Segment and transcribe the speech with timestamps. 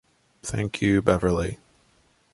[0.41, 1.59] Thank You Beverley.